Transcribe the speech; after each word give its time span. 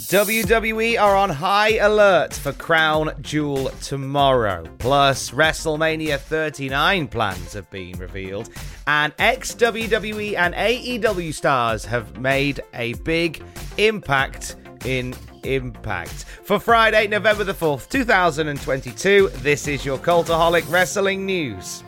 WWE 0.00 0.98
are 0.98 1.14
on 1.14 1.28
high 1.28 1.76
alert 1.76 2.32
for 2.32 2.52
Crown 2.54 3.12
Jewel 3.20 3.68
tomorrow. 3.82 4.64
Plus, 4.78 5.32
WrestleMania 5.32 6.18
39 6.18 7.08
plans 7.08 7.52
have 7.52 7.70
been 7.70 7.98
revealed, 7.98 8.48
and 8.86 9.12
ex 9.18 9.54
WWE 9.54 10.34
and 10.34 10.54
AEW 10.54 11.34
stars 11.34 11.84
have 11.84 12.18
made 12.18 12.62
a 12.72 12.94
big 12.94 13.44
impact 13.76 14.56
in 14.86 15.14
Impact. 15.44 16.24
For 16.44 16.58
Friday, 16.58 17.08
November 17.08 17.44
the 17.44 17.52
4th, 17.52 17.88
2022, 17.88 19.28
this 19.38 19.66
is 19.66 19.84
your 19.84 19.98
Cultaholic 19.98 20.70
Wrestling 20.70 21.26
News. 21.26 21.82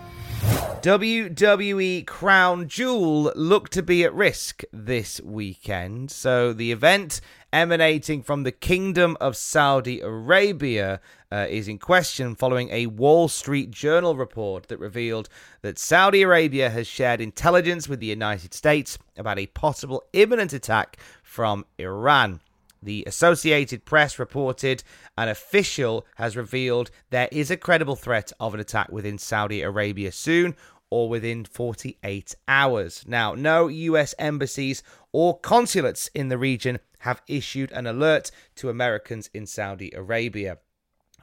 WWE 0.84 2.06
Crown 2.06 2.68
Jewel 2.68 3.32
look 3.34 3.70
to 3.70 3.82
be 3.82 4.04
at 4.04 4.12
risk 4.12 4.62
this 4.72 5.18
weekend. 5.22 6.10
So 6.10 6.52
the 6.52 6.72
event 6.72 7.22
emanating 7.54 8.20
from 8.20 8.42
the 8.42 8.50
Kingdom 8.50 9.16
of 9.20 9.36
Saudi 9.36 10.00
Arabia 10.00 11.00
uh, 11.30 11.46
is 11.48 11.68
in 11.68 11.78
question 11.78 12.34
following 12.34 12.68
a 12.70 12.88
Wall 12.88 13.28
Street 13.28 13.70
Journal 13.70 14.16
report 14.16 14.66
that 14.66 14.80
revealed 14.80 15.28
that 15.62 15.78
Saudi 15.78 16.22
Arabia 16.22 16.68
has 16.68 16.88
shared 16.88 17.20
intelligence 17.20 17.88
with 17.88 18.00
the 18.00 18.06
United 18.06 18.52
States 18.52 18.98
about 19.16 19.38
a 19.38 19.46
possible 19.46 20.02
imminent 20.12 20.52
attack 20.52 20.96
from 21.22 21.64
Iran. 21.78 22.40
The 22.82 23.04
Associated 23.06 23.84
Press 23.84 24.18
reported 24.18 24.82
an 25.16 25.28
official 25.28 26.04
has 26.16 26.36
revealed 26.36 26.90
there 27.10 27.28
is 27.30 27.52
a 27.52 27.56
credible 27.56 27.94
threat 27.94 28.32
of 28.40 28.52
an 28.54 28.58
attack 28.58 28.90
within 28.90 29.16
Saudi 29.16 29.62
Arabia 29.62 30.10
soon 30.10 30.56
or 30.90 31.08
within 31.08 31.44
48 31.44 32.34
hours. 32.48 33.04
Now, 33.06 33.34
no 33.34 33.68
US 33.68 34.12
embassies 34.18 34.82
or 35.12 35.38
consulates 35.38 36.10
in 36.14 36.28
the 36.28 36.38
region 36.38 36.80
have 37.04 37.20
issued 37.28 37.70
an 37.72 37.86
alert 37.86 38.30
to 38.56 38.70
Americans 38.70 39.28
in 39.34 39.44
Saudi 39.46 39.92
Arabia. 39.94 40.56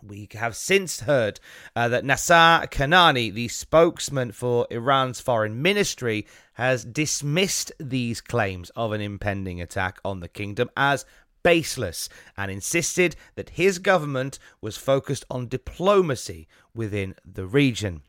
We 0.03 0.29
have 0.33 0.55
since 0.55 1.01
heard 1.01 1.39
uh, 1.75 1.87
that 1.87 2.05
Nasser 2.05 2.67
Kanani, 2.67 3.33
the 3.33 3.47
spokesman 3.47 4.31
for 4.31 4.67
Iran's 4.69 5.19
foreign 5.19 5.59
ministry, 5.59 6.27
has 6.53 6.85
dismissed 6.85 7.71
these 7.79 8.21
claims 8.21 8.69
of 8.75 8.91
an 8.91 9.01
impending 9.01 9.59
attack 9.59 9.99
on 10.05 10.19
the 10.19 10.27
kingdom 10.27 10.69
as 10.77 11.03
baseless 11.41 12.09
and 12.37 12.51
insisted 12.51 13.15
that 13.33 13.49
his 13.49 13.79
government 13.79 14.37
was 14.61 14.77
focused 14.77 15.25
on 15.31 15.47
diplomacy 15.47 16.47
within 16.75 17.15
the 17.25 17.47
region. 17.47 18.03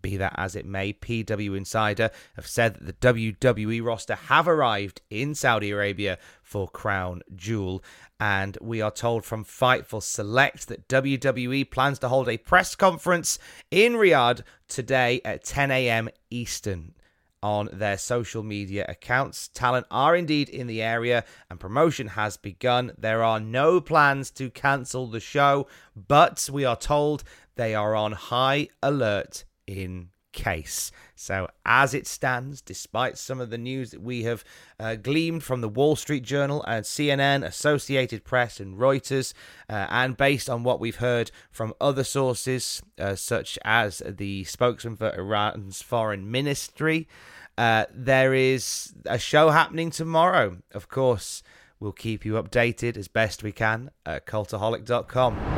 Be 0.00 0.16
that 0.16 0.34
as 0.36 0.56
it 0.56 0.66
may, 0.66 0.92
PW 0.92 1.56
Insider 1.56 2.10
have 2.36 2.46
said 2.46 2.74
that 2.74 3.00
the 3.00 3.12
WWE 3.14 3.84
roster 3.84 4.14
have 4.14 4.48
arrived 4.48 5.00
in 5.10 5.34
Saudi 5.34 5.70
Arabia 5.70 6.18
for 6.42 6.68
Crown 6.68 7.22
Jewel. 7.34 7.82
And 8.20 8.58
we 8.60 8.80
are 8.80 8.90
told 8.90 9.24
from 9.24 9.44
Fightful 9.44 10.02
Select 10.02 10.68
that 10.68 10.88
WWE 10.88 11.70
plans 11.70 11.98
to 12.00 12.08
hold 12.08 12.28
a 12.28 12.38
press 12.38 12.74
conference 12.74 13.38
in 13.70 13.94
Riyadh 13.94 14.42
today 14.66 15.20
at 15.24 15.44
10 15.44 15.70
a.m. 15.70 16.08
Eastern 16.30 16.94
on 17.42 17.68
their 17.72 17.98
social 17.98 18.42
media 18.42 18.84
accounts. 18.88 19.48
Talent 19.48 19.86
are 19.90 20.16
indeed 20.16 20.48
in 20.48 20.66
the 20.66 20.82
area 20.82 21.24
and 21.48 21.60
promotion 21.60 22.08
has 22.08 22.36
begun. 22.36 22.92
There 22.98 23.22
are 23.22 23.40
no 23.40 23.80
plans 23.80 24.30
to 24.32 24.50
cancel 24.50 25.06
the 25.06 25.20
show, 25.20 25.66
but 25.94 26.48
we 26.52 26.64
are 26.64 26.76
told 26.76 27.24
they 27.54 27.74
are 27.74 27.94
on 27.94 28.12
high 28.12 28.68
alert 28.82 29.44
in 29.68 30.08
case. 30.32 30.90
So, 31.14 31.48
as 31.66 31.94
it 31.94 32.06
stands, 32.06 32.60
despite 32.60 33.18
some 33.18 33.40
of 33.40 33.50
the 33.50 33.58
news 33.58 33.90
that 33.90 34.00
we 34.00 34.22
have 34.22 34.44
uh, 34.78 34.94
gleaned 34.94 35.42
from 35.42 35.60
the 35.60 35.68
Wall 35.68 35.96
Street 35.96 36.22
Journal 36.22 36.62
and 36.64 36.84
CNN, 36.84 37.44
Associated 37.44 38.24
Press, 38.24 38.60
and 38.60 38.76
Reuters, 38.76 39.34
uh, 39.68 39.86
and 39.90 40.16
based 40.16 40.48
on 40.48 40.62
what 40.62 40.80
we've 40.80 40.96
heard 40.96 41.30
from 41.50 41.74
other 41.80 42.04
sources, 42.04 42.82
uh, 42.98 43.14
such 43.14 43.58
as 43.64 44.02
the 44.06 44.44
spokesman 44.44 44.96
for 44.96 45.14
Iran's 45.14 45.82
foreign 45.82 46.30
ministry, 46.30 47.08
uh, 47.56 47.86
there 47.92 48.32
is 48.32 48.94
a 49.06 49.18
show 49.18 49.50
happening 49.50 49.90
tomorrow. 49.90 50.58
Of 50.72 50.88
course, 50.88 51.42
we'll 51.80 51.92
keep 51.92 52.24
you 52.24 52.34
updated 52.34 52.96
as 52.96 53.08
best 53.08 53.42
we 53.42 53.52
can 53.52 53.90
at 54.06 54.26
cultaholic.com. 54.26 55.57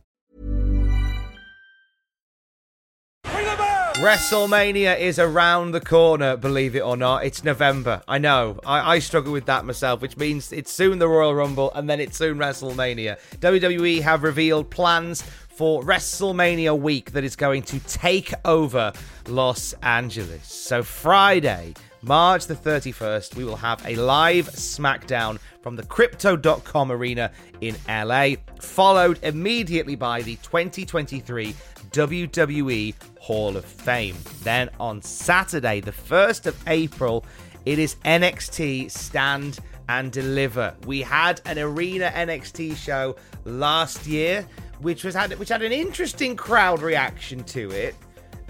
WrestleMania 4.01 4.99
is 4.99 5.19
around 5.19 5.73
the 5.73 5.79
corner, 5.79 6.35
believe 6.35 6.75
it 6.75 6.79
or 6.79 6.97
not. 6.97 7.23
It's 7.23 7.43
November. 7.43 8.01
I 8.07 8.17
know. 8.17 8.59
I, 8.65 8.95
I, 8.95 8.99
struggle 8.99 9.31
with 9.31 9.45
that 9.45 9.63
myself, 9.63 10.01
which 10.01 10.17
means 10.17 10.51
it's 10.51 10.73
soon 10.73 10.97
the 10.97 11.07
Royal 11.07 11.35
Rumble 11.35 11.71
and 11.75 11.87
then 11.87 11.99
it's 11.99 12.17
soon 12.17 12.39
WrestleMania. 12.39 13.19
WWE 13.37 14.01
have 14.01 14.23
revealed 14.23 14.71
plans 14.71 15.21
for 15.21 15.83
WrestleMania 15.83 16.77
week 16.79 17.11
that 17.11 17.23
is 17.23 17.35
going 17.35 17.61
to 17.61 17.79
take 17.81 18.33
over 18.43 18.91
Los 19.27 19.73
Angeles. 19.83 20.51
So, 20.51 20.81
Friday, 20.81 21.75
March 22.03 22.47
the 22.47 22.55
31st, 22.55 23.35
we 23.35 23.43
will 23.43 23.55
have 23.55 23.85
a 23.85 23.95
live 23.95 24.49
SmackDown 24.49 25.37
from 25.61 25.75
the 25.75 25.83
Crypto.com 25.83 26.91
arena 26.91 27.31
in 27.61 27.75
LA, 27.87 28.35
followed 28.59 29.19
immediately 29.21 29.95
by 29.95 30.23
the 30.23 30.35
2023 30.37 31.53
WWE 31.91 32.95
Hall 33.19 33.55
of 33.55 33.65
Fame. 33.65 34.15
Then 34.41 34.69
on 34.79 34.99
Saturday, 35.03 35.79
the 35.79 35.91
1st 35.91 36.47
of 36.47 36.63
April, 36.65 37.23
it 37.65 37.77
is 37.77 37.95
NXT 38.03 38.89
Stand 38.89 39.59
and 39.87 40.11
Deliver. 40.11 40.73
We 40.87 41.01
had 41.01 41.39
an 41.45 41.59
Arena 41.59 42.11
NXT 42.15 42.77
show 42.77 43.15
last 43.45 44.07
year, 44.07 44.47
which 44.79 45.03
was 45.03 45.13
had 45.13 45.37
which 45.37 45.49
had 45.49 45.61
an 45.61 45.71
interesting 45.71 46.35
crowd 46.35 46.81
reaction 46.81 47.43
to 47.43 47.69
it. 47.69 47.93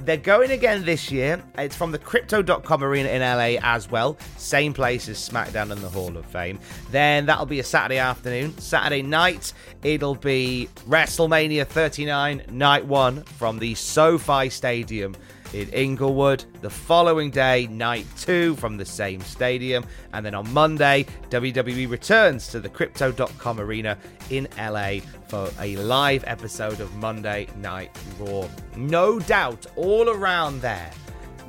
They're 0.03 0.17
going 0.17 0.49
again 0.49 0.83
this 0.83 1.11
year. 1.11 1.43
It's 1.59 1.75
from 1.75 1.91
the 1.91 1.99
Crypto.com 1.99 2.83
arena 2.83 3.09
in 3.09 3.21
LA 3.21 3.59
as 3.61 3.89
well. 3.89 4.17
Same 4.37 4.73
place 4.73 5.07
as 5.07 5.17
SmackDown 5.17 5.71
and 5.71 5.81
the 5.81 5.89
Hall 5.89 6.17
of 6.17 6.25
Fame. 6.25 6.59
Then 6.89 7.27
that'll 7.27 7.45
be 7.45 7.59
a 7.59 7.63
Saturday 7.63 7.99
afternoon. 7.99 8.57
Saturday 8.57 9.03
night, 9.03 9.53
it'll 9.83 10.15
be 10.15 10.69
WrestleMania 10.87 11.67
39, 11.67 12.43
night 12.49 12.85
one 12.85 13.21
from 13.23 13.59
the 13.59 13.75
SoFi 13.75 14.49
Stadium 14.49 15.15
in 15.53 15.69
Inglewood. 15.69 16.45
The 16.61 16.69
following 16.69 17.31
day, 17.31 17.67
night 17.67 18.05
two 18.17 18.55
from 18.55 18.77
the 18.77 18.85
same 18.85 19.21
stadium. 19.21 19.85
And 20.13 20.25
then 20.25 20.35
on 20.35 20.51
Monday, 20.53 21.05
WWE 21.29 21.89
returns 21.89 22.47
to 22.49 22.59
the 22.59 22.69
Crypto.com 22.69 23.59
arena 23.59 23.97
in 24.29 24.47
LA 24.57 24.99
for 25.27 25.49
a 25.59 25.75
live 25.77 26.23
episode 26.27 26.79
of 26.79 26.95
Monday 26.95 27.47
Night 27.57 27.95
Raw. 28.19 28.47
No 28.75 29.19
doubt, 29.19 29.65
all 29.75 30.09
around 30.09 30.61
there, 30.61 30.91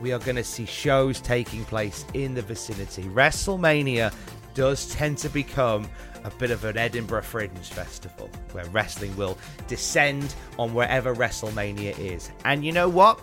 we 0.01 0.13
are 0.13 0.19
going 0.19 0.37
to 0.37 0.45
see 0.45 0.67
shows 0.67 1.21
taking 1.21 1.65
place 1.65 2.05
in 2.15 2.35
the 2.35 2.43
vicinity. 2.43 3.05
WrestleMania 3.05 4.13
does 4.55 4.93
tend 4.95 5.19
to 5.19 5.29
become 5.29 5.89
a 6.25 6.31
bit 6.31 6.51
of 6.51 6.65
an 6.65 6.77
Edinburgh 6.77 7.23
Fringe 7.23 7.69
festival 7.69 8.31
where 8.53 8.65
wrestling 8.67 9.17
will 9.17 9.39
descend 9.67 10.35
on 10.59 10.75
wherever 10.75 11.15
WrestleMania 11.15 11.99
is. 11.99 12.31
And 12.45 12.65
you 12.65 12.73
know 12.73 12.89
what? 12.89 13.21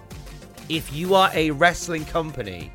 If 0.69 0.93
you 0.93 1.15
are 1.15 1.31
a 1.33 1.51
wrestling 1.51 2.05
company 2.05 2.71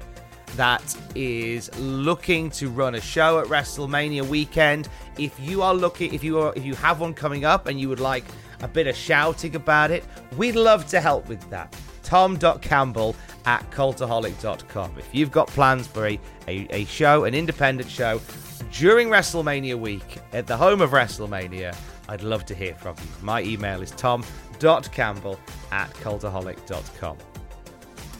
that 0.56 0.96
is 1.14 1.70
looking 1.78 2.50
to 2.50 2.68
run 2.68 2.96
a 2.96 3.00
show 3.00 3.38
at 3.38 3.46
WrestleMania 3.46 4.22
weekend, 4.26 4.88
if 5.18 5.38
you 5.40 5.62
are 5.62 5.74
looking, 5.74 6.12
if 6.12 6.22
you 6.22 6.38
are, 6.40 6.52
if 6.56 6.64
you 6.64 6.74
have 6.74 7.00
one 7.00 7.14
coming 7.14 7.44
up 7.44 7.66
and 7.66 7.80
you 7.80 7.88
would 7.88 8.00
like 8.00 8.24
a 8.62 8.68
bit 8.68 8.86
of 8.86 8.96
shouting 8.96 9.56
about 9.56 9.90
it, 9.90 10.04
we'd 10.36 10.56
love 10.56 10.86
to 10.88 11.00
help 11.00 11.28
with 11.28 11.48
that. 11.50 11.74
Tom.Campbell 12.02 13.16
at 13.46 13.68
cultaholic.com. 13.70 14.98
If 14.98 15.14
you've 15.14 15.32
got 15.32 15.48
plans 15.48 15.86
for 15.86 16.06
a, 16.06 16.20
a, 16.46 16.66
a 16.70 16.84
show, 16.84 17.24
an 17.24 17.34
independent 17.34 17.88
show 17.88 18.20
during 18.72 19.08
WrestleMania 19.08 19.78
week 19.78 20.18
at 20.32 20.46
the 20.46 20.56
home 20.56 20.80
of 20.80 20.90
WrestleMania, 20.90 21.76
I'd 22.08 22.22
love 22.22 22.44
to 22.46 22.54
hear 22.54 22.74
from 22.74 22.96
you. 23.00 23.08
My 23.22 23.42
email 23.42 23.80
is 23.82 23.90
tom.campbell 23.92 25.40
at 25.72 25.90
cultaholic.com. 25.94 27.16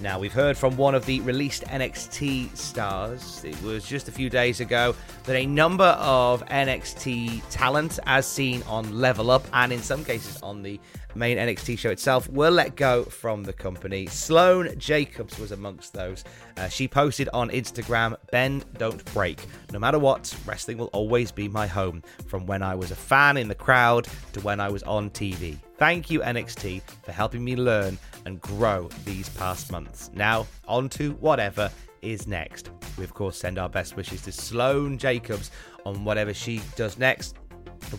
Now, 0.00 0.18
we've 0.18 0.32
heard 0.32 0.58
from 0.58 0.76
one 0.76 0.94
of 0.94 1.06
the 1.06 1.20
released 1.20 1.64
NXT 1.64 2.56
stars, 2.56 3.42
it 3.44 3.60
was 3.62 3.86
just 3.86 4.08
a 4.08 4.12
few 4.12 4.28
days 4.28 4.60
ago, 4.60 4.94
that 5.24 5.36
a 5.36 5.46
number 5.46 5.84
of 5.84 6.44
NXT 6.46 7.42
talent, 7.50 7.98
as 8.04 8.26
seen 8.26 8.62
on 8.64 8.98
Level 8.98 9.30
Up 9.30 9.46
and 9.52 9.72
in 9.72 9.80
some 9.80 10.04
cases 10.04 10.42
on 10.42 10.62
the 10.62 10.80
main 11.14 11.38
NXT 11.38 11.78
show 11.78 11.90
itself, 11.90 12.28
will 12.28 12.52
let 12.52 12.74
go 12.74 13.04
from 13.04 13.44
the 13.44 13.52
company. 13.52 14.06
Sloane 14.06 14.76
Jacobs 14.78 15.38
was 15.38 15.52
amongst 15.52 15.94
those. 15.94 16.24
Uh, 16.56 16.68
she 16.68 16.88
posted 16.88 17.28
on 17.32 17.48
Instagram 17.50 18.16
Bend, 18.32 18.64
don't 18.76 19.02
break. 19.14 19.46
No 19.72 19.78
matter 19.78 20.00
what, 20.00 20.34
wrestling 20.44 20.76
will 20.76 20.90
always 20.92 21.30
be 21.30 21.48
my 21.48 21.68
home, 21.68 22.02
from 22.26 22.46
when 22.46 22.62
I 22.62 22.74
was 22.74 22.90
a 22.90 22.96
fan 22.96 23.36
in 23.36 23.48
the 23.48 23.54
crowd 23.54 24.08
to 24.32 24.40
when 24.40 24.60
I 24.60 24.68
was 24.68 24.82
on 24.82 25.10
TV. 25.10 25.56
Thank 25.84 26.10
you, 26.10 26.20
NXT, 26.20 26.80
for 27.02 27.12
helping 27.12 27.44
me 27.44 27.56
learn 27.56 27.98
and 28.24 28.40
grow 28.40 28.88
these 29.04 29.28
past 29.28 29.70
months. 29.70 30.10
Now, 30.14 30.46
on 30.66 30.88
to 30.88 31.12
whatever 31.20 31.70
is 32.00 32.26
next. 32.26 32.70
We, 32.96 33.04
of 33.04 33.12
course, 33.12 33.36
send 33.36 33.58
our 33.58 33.68
best 33.68 33.94
wishes 33.94 34.22
to 34.22 34.32
Sloane 34.32 34.96
Jacobs 34.96 35.50
on 35.84 36.02
whatever 36.06 36.32
she 36.32 36.62
does 36.74 36.96
next, 36.96 37.36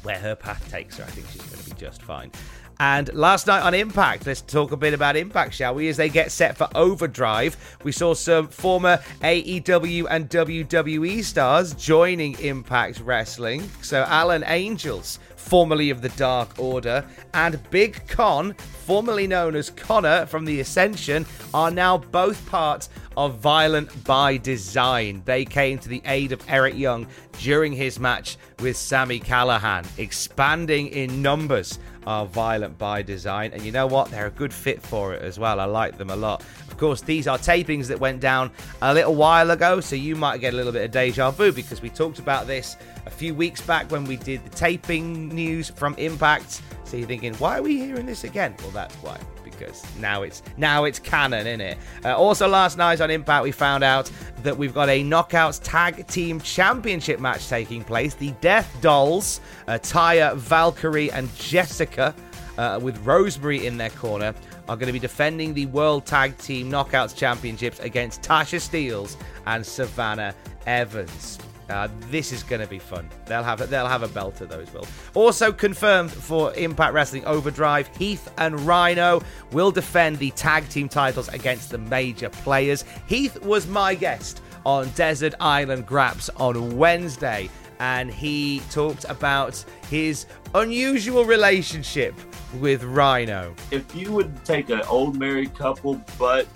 where 0.02 0.18
her 0.18 0.36
path 0.36 0.68
takes 0.72 0.98
her. 0.98 1.04
I 1.04 1.12
think 1.12 1.28
she's 1.28 1.44
going 1.44 1.62
to 1.64 1.70
be 1.70 1.80
just 1.80 2.02
fine. 2.02 2.32
And 2.80 3.14
last 3.14 3.48
night 3.48 3.62
on 3.62 3.74
Impact, 3.74 4.26
let's 4.28 4.42
talk 4.42 4.72
a 4.72 4.78
bit 4.78 4.94
about 4.94 5.16
Impact, 5.16 5.54
shall 5.54 5.76
we? 5.76 5.88
As 5.88 5.98
they 5.98 6.10
get 6.10 6.32
set 6.32 6.58
for 6.58 6.68
Overdrive, 6.76 7.78
we 7.84 7.92
saw 7.92 8.14
some 8.14 8.48
former 8.48 9.00
AEW 9.22 10.08
and 10.10 10.30
WWE 10.30 11.24
stars 11.24 11.74
joining 11.74 12.38
Impact 12.40 13.00
Wrestling. 13.00 13.70
So 13.82 14.04
Alan 14.04 14.44
Angels 14.46 15.20
formerly 15.46 15.92
of 15.92 16.02
the 16.02 16.10
Dark 16.10 16.50
Order, 16.58 17.06
and 17.34 17.62
Big 17.70 18.08
Kon, 18.08 18.54
formerly 18.54 19.28
known 19.28 19.56
as 19.56 19.70
Konnor 19.70 20.26
from 20.26 20.44
the 20.44 20.60
Ascension, 20.60 21.26
are 21.54 21.70
now 21.70 21.98
both 21.98 22.44
part 22.50 22.90
of 23.16 23.40
Violent 23.40 24.04
by 24.04 24.38
Design. 24.38 25.22
They 25.26 25.46
came 25.46 25.78
to 25.80 25.90
the 25.90 26.02
aid 26.06 26.32
of 26.32 26.42
Eric 26.48 26.76
Young 26.76 27.08
during 27.40 27.74
his 27.74 28.00
match 28.00 28.38
with 28.60 28.76
Sami 28.76 29.20
Callihan, 29.20 29.86
expanding 29.98 30.88
in 30.88 31.22
numbers 31.22 31.80
are 32.06 32.26
Violent 32.26 32.78
by 32.78 33.02
Design. 33.02 33.52
And 33.54 33.62
you 33.64 33.72
know 33.72 33.88
what? 33.88 34.12
They're 34.12 34.28
a 34.28 34.32
good 34.32 34.54
fit 34.54 34.82
for 34.82 35.14
it 35.14 35.22
as 35.22 35.40
well. 35.40 35.60
I 35.60 35.66
like 35.66 35.98
them 35.98 36.10
a 36.10 36.16
lot. 36.16 36.42
Of 36.68 36.78
course, 36.78 37.02
these 37.02 37.28
are 37.28 37.38
tapings 37.38 37.88
that 37.88 38.00
went 38.00 38.20
down 38.20 38.52
a 38.82 38.94
little 38.94 39.16
while 39.16 39.52
ago, 39.52 39.80
so 39.80 39.96
you 39.96 40.16
might 40.16 40.40
get 40.40 40.54
a 40.54 40.58
little 40.58 40.72
bit 40.72 40.86
of 40.86 40.92
deja 40.92 41.32
vu 41.32 41.52
because 41.52 41.82
we 41.82 41.90
talked 41.90 42.20
about 42.20 42.48
this 42.48 42.78
a 43.06 43.10
few 43.10 43.34
weeks 43.34 43.62
back 43.62 43.90
when 43.92 44.06
we 44.06 44.18
did 44.18 44.44
the 44.44 44.50
taping 44.50 45.30
news 45.30 45.70
from 45.70 45.96
Impact. 45.96 46.62
So 46.84 46.98
you're 46.98 47.08
thinking, 47.08 47.34
why 47.36 47.58
are 47.58 47.62
we 47.62 47.78
hearing 47.78 48.06
this 48.06 48.24
again? 48.24 48.56
Well, 48.62 48.72
that's 48.72 48.96
why 48.96 49.20
because 49.58 49.84
now 50.00 50.24
it's 50.24 50.42
now 50.58 50.84
it's 50.84 51.00
canon, 51.00 51.48
in 51.48 51.62
it? 51.62 51.78
Uh, 52.04 52.16
also, 52.16 52.48
last 52.48 52.78
night 52.78 53.02
on 53.02 53.10
Impact, 53.10 53.44
we 53.44 53.52
found 53.52 53.84
out 53.84 54.12
that 54.44 54.58
we've 54.58 54.74
got 54.74 54.90
a 54.90 55.04
Knockouts 55.04 55.60
Tag 55.64 56.06
Team 56.08 56.40
Championship 56.40 57.20
match 57.20 57.48
taking 57.48 57.84
place. 57.84 58.14
The 58.14 58.32
Death 58.42 58.76
Dolls, 58.82 59.42
uh, 59.68 59.74
Taya, 59.74 60.36
Valkyrie, 60.36 61.12
and 61.12 61.28
Jessicka, 61.30 62.14
uh, 62.58 62.80
with 62.82 62.98
Rosemary 63.06 63.66
in 63.66 63.78
their 63.78 63.90
corner, 63.92 64.34
are 64.68 64.76
going 64.76 64.88
to 64.88 64.94
be 64.94 65.00
defending 65.00 65.54
the 65.54 65.66
World 65.68 66.06
Tag 66.06 66.38
Team 66.38 66.72
Knockouts 66.72 67.16
Championships 67.16 67.80
against 67.80 68.22
Tasha 68.22 68.60
Steelz 68.60 69.16
and 69.46 69.66
Savannah 69.66 70.34
Evans. 70.66 71.40
Uh, 71.70 71.88
this 72.12 72.32
is 72.32 72.44
going 72.44 72.62
to 72.62 72.68
be 72.68 72.80
fun. 72.80 73.10
They'll 73.26 73.44
have 73.44 73.70
they'll 73.70 73.88
have 73.88 74.04
a 74.04 74.08
belter. 74.08 74.48
Those 74.48 74.72
will 74.74 74.88
also 75.14 75.52
confirmed 75.52 76.12
for 76.12 76.54
Impact 76.54 76.94
Wrestling 76.94 77.26
Overdrive. 77.26 77.88
Heath 77.98 78.32
and 78.38 78.60
Rhino 78.62 79.22
will 79.52 79.72
defend 79.72 80.20
the 80.20 80.32
tag 80.32 80.70
team 80.70 80.88
titles 80.88 81.28
against 81.30 81.72
the 81.72 81.78
major 81.78 82.30
players. 82.30 82.86
Heath 83.08 83.42
was 83.42 83.68
my 83.68 83.96
guest 83.96 84.42
on 84.66 84.90
Desert 84.90 85.34
Island 85.40 85.86
Graps 85.88 86.30
on 86.38 86.78
Wednesday, 86.78 87.50
and 87.80 88.12
he 88.12 88.62
talked 88.72 89.06
about 89.10 89.64
his 89.90 90.28
unusual 90.54 91.26
relationship 91.26 92.14
with 92.60 92.84
Rhino. 92.84 93.56
If 93.72 93.96
you 93.96 94.12
would 94.12 94.46
take 94.46 94.70
an 94.70 94.82
old 94.84 95.18
married 95.18 95.56
couple 95.56 96.02
but 96.18 96.48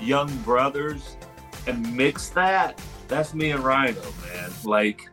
young 0.00 0.34
brothers 0.38 1.16
and 1.66 1.94
mix 1.94 2.28
that 2.30 2.80
that's 3.10 3.34
me 3.34 3.50
and 3.50 3.62
Rhino, 3.62 4.00
man. 4.00 4.50
Like 4.64 5.08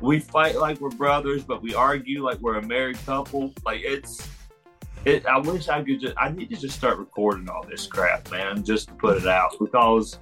we 0.00 0.18
fight 0.18 0.56
like 0.56 0.80
we're 0.80 0.90
brothers, 0.90 1.44
but 1.44 1.62
we 1.62 1.74
argue 1.74 2.22
like 2.22 2.38
we're 2.40 2.58
a 2.58 2.66
married 2.66 2.98
couple. 3.06 3.54
Like 3.64 3.80
it's 3.82 4.28
it 5.04 5.24
I 5.26 5.38
wish 5.38 5.68
I 5.68 5.82
could 5.82 6.00
just 6.00 6.14
I 6.18 6.30
need 6.30 6.50
to 6.50 6.56
just 6.56 6.76
start 6.76 6.98
recording 6.98 7.48
all 7.48 7.64
this 7.64 7.86
crap, 7.86 8.30
man, 8.30 8.64
just 8.64 8.88
to 8.88 8.94
put 8.94 9.16
it 9.16 9.26
out 9.26 9.54
because 9.58 10.18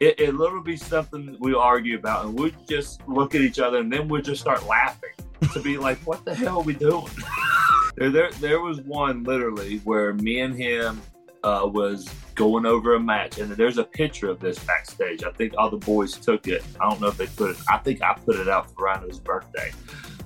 it, 0.00 0.20
it 0.20 0.34
literally 0.34 0.64
be 0.64 0.76
something 0.76 1.36
we 1.40 1.54
argue 1.54 1.96
about 1.96 2.26
and 2.26 2.38
we 2.38 2.54
just 2.68 3.06
look 3.08 3.34
at 3.34 3.40
each 3.40 3.58
other 3.58 3.78
and 3.78 3.92
then 3.92 4.08
we 4.08 4.20
just 4.20 4.40
start 4.40 4.66
laughing 4.66 5.10
to 5.52 5.60
be 5.60 5.78
like, 5.78 5.98
what 6.00 6.24
the 6.24 6.34
hell 6.34 6.58
are 6.58 6.62
we 6.62 6.74
doing? 6.74 7.08
there, 7.96 8.10
there 8.10 8.30
there 8.32 8.60
was 8.60 8.80
one 8.80 9.22
literally 9.22 9.78
where 9.78 10.12
me 10.14 10.40
and 10.40 10.56
him 10.56 11.00
uh, 11.44 11.68
was 11.72 12.08
going 12.34 12.66
over 12.66 12.94
a 12.94 13.00
match, 13.00 13.38
and 13.38 13.50
there's 13.52 13.78
a 13.78 13.84
picture 13.84 14.28
of 14.28 14.40
this 14.40 14.58
backstage. 14.60 15.24
I 15.24 15.30
think 15.32 15.54
all 15.56 15.70
the 15.70 15.76
boys 15.76 16.16
took 16.16 16.46
it. 16.48 16.64
I 16.80 16.88
don't 16.88 17.00
know 17.00 17.08
if 17.08 17.16
they 17.16 17.26
put 17.26 17.50
it. 17.50 17.56
I 17.68 17.78
think 17.78 18.02
I 18.02 18.14
put 18.14 18.36
it 18.36 18.48
out 18.48 18.70
for 18.70 18.84
Rhino's 18.84 19.18
birthday, 19.18 19.72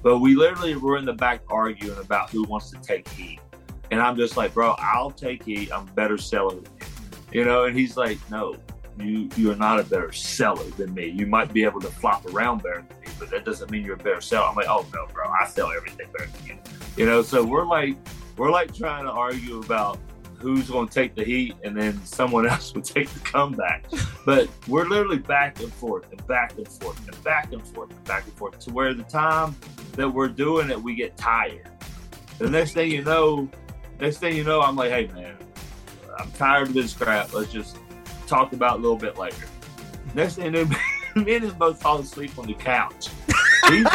but 0.02 0.18
we 0.18 0.34
literally 0.34 0.76
were 0.76 0.98
in 0.98 1.04
the 1.04 1.12
back 1.12 1.40
arguing 1.48 1.98
about 1.98 2.30
who 2.30 2.44
wants 2.44 2.70
to 2.70 2.80
take 2.80 3.08
heat, 3.08 3.40
and 3.90 4.00
I'm 4.00 4.16
just 4.16 4.36
like, 4.36 4.54
bro, 4.54 4.74
I'll 4.78 5.10
take 5.10 5.44
heat. 5.44 5.72
I'm 5.72 5.86
better 5.86 6.16
than 6.16 6.40
you. 6.50 6.64
You 7.32 7.44
know, 7.46 7.64
and 7.64 7.78
he's 7.78 7.96
like, 7.96 8.18
no, 8.30 8.56
you 8.98 9.28
you 9.36 9.50
are 9.50 9.56
not 9.56 9.80
a 9.80 9.84
better 9.84 10.12
seller 10.12 10.64
than 10.76 10.92
me. 10.92 11.08
You 11.08 11.26
might 11.26 11.52
be 11.52 11.64
able 11.64 11.80
to 11.80 11.88
flop 11.88 12.26
around 12.26 12.62
better 12.62 12.84
than 12.88 13.00
me, 13.00 13.06
but 13.18 13.30
that 13.30 13.44
doesn't 13.44 13.70
mean 13.70 13.84
you're 13.84 13.94
a 13.94 13.98
better 13.98 14.20
seller. 14.20 14.46
I'm 14.46 14.54
like, 14.54 14.68
oh 14.68 14.86
no, 14.92 15.06
bro, 15.12 15.28
I 15.28 15.46
sell 15.46 15.70
everything 15.72 16.08
better 16.12 16.30
than 16.30 16.46
you. 16.46 16.58
You 16.96 17.06
know, 17.06 17.22
so 17.22 17.42
we're 17.44 17.64
like 17.64 17.96
we're 18.36 18.50
like 18.50 18.74
trying 18.74 19.04
to 19.04 19.10
argue 19.10 19.60
about 19.60 19.98
who's 20.42 20.68
going 20.68 20.88
to 20.88 20.92
take 20.92 21.14
the 21.14 21.24
heat, 21.24 21.54
and 21.64 21.76
then 21.76 22.04
someone 22.04 22.46
else 22.48 22.74
would 22.74 22.84
take 22.84 23.08
the 23.08 23.20
comeback. 23.20 23.84
But 24.26 24.48
we're 24.68 24.86
literally 24.86 25.18
back 25.18 25.60
and 25.60 25.72
forth 25.72 26.10
and 26.10 26.26
back 26.26 26.56
and 26.58 26.68
forth 26.68 26.98
and 27.08 27.24
back 27.24 27.52
and 27.52 27.66
forth 27.66 27.90
and 27.90 28.04
back 28.04 28.24
and 28.24 28.32
forth 28.34 28.58
to 28.60 28.72
where 28.72 28.92
the 28.92 29.04
time 29.04 29.56
that 29.92 30.08
we're 30.08 30.28
doing 30.28 30.70
it, 30.70 30.80
we 30.80 30.94
get 30.94 31.16
tired. 31.16 31.68
The 32.38 32.50
next 32.50 32.72
thing 32.72 32.90
you 32.90 33.04
know, 33.04 33.48
next 34.00 34.18
thing 34.18 34.36
you 34.36 34.44
know, 34.44 34.60
I'm 34.60 34.76
like, 34.76 34.90
hey 34.90 35.06
man, 35.14 35.36
I'm 36.18 36.30
tired 36.32 36.68
of 36.68 36.74
this 36.74 36.92
crap. 36.92 37.32
Let's 37.32 37.52
just 37.52 37.78
talk 38.26 38.52
about 38.52 38.78
a 38.78 38.82
little 38.82 38.96
bit 38.96 39.16
later. 39.16 39.46
Next 40.14 40.36
thing 40.36 40.54
you 40.54 40.64
know, 40.64 41.22
me 41.22 41.36
and 41.36 41.44
him 41.44 41.54
both 41.58 41.80
fall 41.80 42.00
asleep 42.00 42.38
on 42.38 42.46
the 42.46 42.54
couch. 42.54 43.08
He's, 43.68 43.86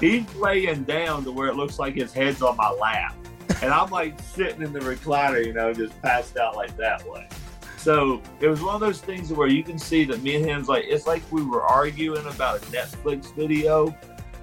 he's 0.00 0.34
laying 0.36 0.84
down 0.84 1.24
to 1.24 1.32
where 1.32 1.48
it 1.48 1.56
looks 1.56 1.78
like 1.78 1.94
his 1.94 2.12
head's 2.12 2.42
on 2.42 2.56
my 2.56 2.70
lap. 2.70 3.16
And 3.62 3.72
I'm 3.72 3.90
like 3.90 4.20
sitting 4.20 4.60
in 4.60 4.72
the 4.72 4.80
recliner, 4.80 5.44
you 5.44 5.52
know, 5.52 5.72
just 5.72 6.00
passed 6.02 6.36
out 6.36 6.56
like 6.56 6.76
that 6.76 7.08
way. 7.08 7.28
So 7.76 8.20
it 8.40 8.48
was 8.48 8.60
one 8.60 8.74
of 8.74 8.80
those 8.80 9.00
things 9.00 9.32
where 9.32 9.48
you 9.48 9.62
can 9.62 9.78
see 9.78 10.04
that 10.04 10.22
me 10.22 10.36
and 10.36 10.44
him's 10.44 10.68
like, 10.68 10.84
it's 10.86 11.06
like 11.06 11.22
we 11.30 11.42
were 11.42 11.62
arguing 11.62 12.26
about 12.26 12.58
a 12.58 12.66
Netflix 12.66 13.34
video 13.34 13.96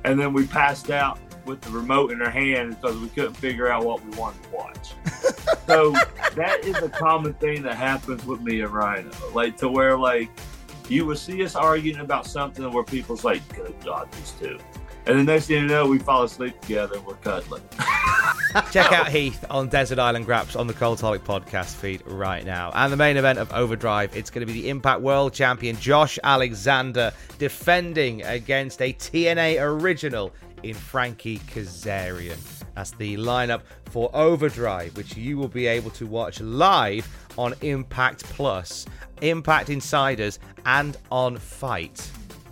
and 0.05 0.19
then 0.19 0.33
we 0.33 0.47
passed 0.47 0.89
out 0.89 1.19
with 1.45 1.59
the 1.61 1.69
remote 1.69 2.11
in 2.11 2.21
our 2.21 2.29
hand 2.29 2.77
because 2.81 2.97
we 2.97 3.09
couldn't 3.09 3.33
figure 3.33 3.69
out 3.69 3.83
what 3.83 4.03
we 4.05 4.17
wanted 4.17 4.41
to 4.43 4.49
watch. 4.49 4.93
so 5.67 5.91
that 6.35 6.59
is 6.63 6.77
a 6.77 6.89
common 6.89 7.33
thing 7.35 7.61
that 7.63 7.75
happens 7.75 8.25
with 8.25 8.41
me 8.41 8.61
and 8.61 8.71
Rhino. 8.71 9.11
Like 9.33 9.57
to 9.57 9.69
where 9.69 9.97
like 9.97 10.29
you 10.87 11.05
will 11.05 11.15
see 11.15 11.43
us 11.43 11.55
arguing 11.55 11.99
about 11.99 12.25
something 12.25 12.71
where 12.71 12.83
people's 12.83 13.23
like, 13.23 13.47
good 13.55 13.75
God, 13.83 14.09
these 14.13 14.33
two. 14.39 14.57
And 15.05 15.19
the 15.19 15.23
next 15.23 15.47
thing 15.47 15.63
you 15.63 15.67
know, 15.67 15.87
we 15.87 15.99
fall 15.99 16.23
asleep 16.23 16.59
together 16.61 16.95
and 16.97 17.05
we're 17.05 17.15
cuddling. 17.15 17.63
Check 18.71 18.91
out 18.91 19.09
Heath 19.09 19.45
on 19.51 19.67
Desert 19.67 19.99
Island 19.99 20.25
Graps 20.25 20.55
on 20.55 20.65
the 20.65 20.73
Cultaholic 20.73 21.19
podcast 21.19 21.75
feed 21.75 22.01
right 22.07 22.43
now. 22.43 22.71
And 22.73 22.91
the 22.91 22.97
main 22.97 23.15
event 23.15 23.37
of 23.37 23.53
Overdrive, 23.53 24.15
it's 24.15 24.31
going 24.31 24.45
to 24.45 24.51
be 24.51 24.59
the 24.59 24.69
Impact 24.69 25.01
World 25.01 25.33
Champion 25.33 25.75
Josh 25.77 26.17
Alexander 26.23 27.11
defending 27.37 28.23
against 28.23 28.81
a 28.81 28.93
TNA 28.93 29.61
original 29.61 30.33
in 30.63 30.73
Frankie 30.73 31.37
Kazarian. 31.39 32.39
That's 32.73 32.91
the 32.91 33.17
lineup 33.17 33.61
for 33.85 34.09
Overdrive, 34.15 34.97
which 34.97 35.15
you 35.15 35.37
will 35.37 35.47
be 35.47 35.67
able 35.67 35.91
to 35.91 36.07
watch 36.07 36.41
live 36.41 37.07
on 37.37 37.53
Impact 37.61 38.23
Plus, 38.23 38.85
Impact 39.21 39.69
Insiders, 39.69 40.39
and 40.65 40.97
on 41.11 41.37
FITE. 41.37 42.09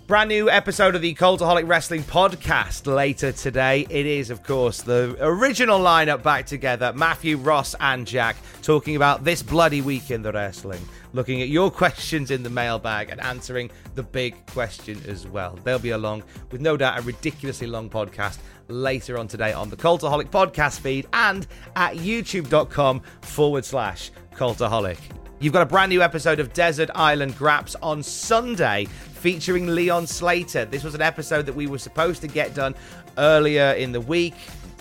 Brand 0.08 0.30
new 0.30 0.48
episode 0.48 0.94
of 0.94 1.02
the 1.02 1.14
Cultaholic 1.14 1.68
Wrestling 1.68 2.02
podcast 2.02 2.86
later 2.86 3.30
today. 3.30 3.86
It 3.90 4.06
is, 4.06 4.30
of 4.30 4.42
course, 4.42 4.80
the 4.80 5.14
original 5.20 5.78
lineup 5.78 6.22
back 6.22 6.46
together 6.46 6.94
Matthew, 6.94 7.36
Ross, 7.36 7.74
and 7.78 8.06
Jack 8.06 8.36
talking 8.62 8.96
about 8.96 9.22
this 9.22 9.42
bloody 9.42 9.82
week 9.82 10.10
in 10.10 10.22
the 10.22 10.32
wrestling, 10.32 10.80
looking 11.12 11.42
at 11.42 11.48
your 11.48 11.70
questions 11.84 12.30
in 12.30 12.42
the 12.42 12.48
mailbag 12.48 13.10
and 13.10 13.20
answering 13.20 13.70
the 13.96 14.02
big 14.02 14.34
question 14.46 14.98
as 15.06 15.26
well. 15.26 15.58
They'll 15.62 15.78
be 15.78 15.90
along 15.90 16.22
with 16.50 16.62
no 16.62 16.78
doubt 16.78 16.98
a 16.98 17.02
ridiculously 17.02 17.66
long 17.66 17.90
podcast 17.90 18.38
later 18.68 19.18
on 19.18 19.28
today 19.28 19.52
on 19.52 19.68
the 19.68 19.76
Cultaholic 19.76 20.30
podcast 20.30 20.80
feed 20.80 21.06
and 21.12 21.46
at 21.76 21.96
youtube.com 21.96 23.02
forward 23.20 23.66
slash 23.66 24.10
Cultaholic. 24.34 25.00
You've 25.40 25.52
got 25.52 25.62
a 25.62 25.66
brand 25.66 25.90
new 25.90 26.02
episode 26.02 26.40
of 26.40 26.52
Desert 26.52 26.90
Island 26.96 27.38
Graps 27.38 27.76
on 27.80 28.02
Sunday 28.02 28.88
featuring 29.18 29.66
Leon 29.66 30.06
Slater. 30.06 30.64
This 30.64 30.84
was 30.84 30.94
an 30.94 31.02
episode 31.02 31.46
that 31.46 31.54
we 31.54 31.66
were 31.66 31.78
supposed 31.78 32.20
to 32.22 32.28
get 32.28 32.54
done 32.54 32.74
earlier 33.18 33.72
in 33.72 33.92
the 33.92 34.00
week. 34.00 34.34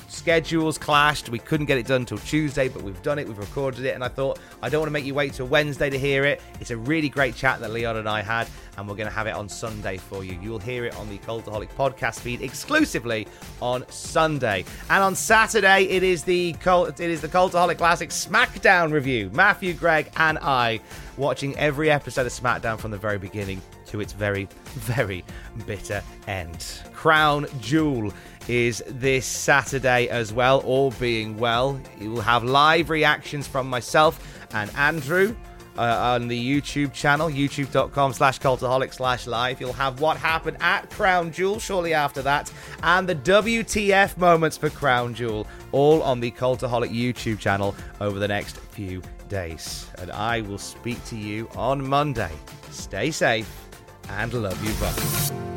Schedules 0.10 0.78
clashed. 0.78 1.30
We 1.30 1.40
couldn't 1.40 1.66
get 1.66 1.78
it 1.78 1.86
done 1.86 2.02
until 2.02 2.18
Tuesday, 2.20 2.70
but 2.70 2.82
we've 2.82 3.02
done 3.04 3.20
it. 3.20 3.28
We've 3.28 3.38
recorded 3.38 3.84
it. 3.86 3.94
And 3.94 4.04
I 4.04 4.08
thought, 4.08 4.40
I 4.62 4.70
don't 4.70 4.80
want 4.80 4.88
to 4.88 4.94
make 4.94 5.04
you 5.04 5.14
wait 5.14 5.34
till 5.34 5.48
Wednesday 5.48 5.90
to 5.90 6.00
hear 6.00 6.24
it. 6.24 6.42
It's 6.62 6.72
a 6.72 6.78
really 6.78 7.10
great 7.10 7.36
chat 7.36 7.60
that 7.60 7.72
Leon 7.72 7.98
and 7.98 8.08
I 8.08 8.22
had, 8.22 8.48
and 8.78 8.88
we're 8.88 8.96
going 8.96 9.10
to 9.10 9.14
have 9.14 9.28
it 9.28 9.36
on 9.36 9.50
Sunday 9.50 9.98
for 9.98 10.24
you. 10.24 10.40
You'll 10.42 10.60
hear 10.60 10.86
it 10.86 10.96
on 10.96 11.10
the 11.10 11.18
Cultaholic 11.18 11.70
podcast 11.78 12.22
feed 12.22 12.42
exclusively 12.42 13.28
on 13.62 13.84
Sunday. 13.90 14.64
And 14.90 15.04
on 15.04 15.14
Saturday, 15.14 15.84
it 15.84 16.04
is 16.04 16.24
the 16.24 16.54
Cult, 16.54 17.00
it 17.00 17.10
is 17.10 17.20
the 17.20 17.28
Cultaholic 17.28 17.78
Classic 17.78 18.10
SmackDown 18.10 18.94
review. 18.94 19.30
Matthew, 19.34 19.74
Greg, 19.74 20.10
and 20.16 20.40
I 20.40 20.80
watching 21.18 21.56
every 21.58 21.92
episode 21.92 22.26
of 22.26 22.32
SmackDown 22.32 22.80
from 22.80 22.92
the 22.92 22.98
very 22.98 23.18
beginning 23.18 23.62
to 23.88 24.02
its 24.02 24.14
very, 24.14 24.48
very 24.66 25.24
bitter 25.66 26.04
end. 26.28 26.82
Crown 26.94 27.48
Jewel 27.60 28.14
is 28.48 28.84
this 28.88 29.26
Saturday 29.26 30.08
as 30.10 30.32
well, 30.32 30.60
all 30.60 30.92
being 30.92 31.38
well. 31.38 31.80
You 32.00 32.12
will 32.12 32.22
have 32.22 32.44
live 32.44 32.90
reactions 32.90 33.48
from 33.48 33.70
myself 33.70 34.20
and 34.54 34.70
Andrew. 34.76 35.36
Uh, 35.78 36.16
on 36.16 36.28
the 36.28 36.62
YouTube 36.62 36.92
channel, 36.92 37.30
youtube.com 37.30 38.12
slash 38.12 38.40
cultaholic 38.40 38.92
slash 38.92 39.28
live. 39.28 39.62
You'll 39.62 39.74
have 39.74 40.02
what 40.02 40.18
happened 40.18 40.58
at 40.60 40.90
Crown 40.90 41.32
Jewel 41.32 41.60
shortly 41.60 41.94
after 41.94 42.24
that, 42.24 42.52
and 42.82 43.08
the 43.08 43.14
WTF 43.14 44.18
moments 44.18 44.58
for 44.58 44.72
Crown 44.72 45.14
Jewel, 45.14 45.46
all 45.72 46.02
on 46.02 46.20
the 46.20 46.32
Cultaholic 46.32 46.90
YouTube 46.90 47.38
channel 47.38 47.76
over 48.02 48.18
the 48.18 48.28
next 48.28 48.58
few 48.58 49.04
days. 49.30 49.88
And 50.00 50.12
I 50.12 50.42
will 50.42 50.58
speak 50.58 51.06
to 51.06 51.16
you 51.16 51.48
on 51.56 51.88
Monday. 51.88 52.32
Stay 52.72 53.12
safe 53.12 53.67
and 54.10 54.34
love 54.34 54.64
you 54.64 54.74
both. 54.80 55.57